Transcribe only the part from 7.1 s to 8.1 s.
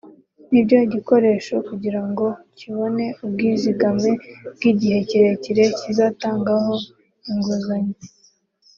inguzanyo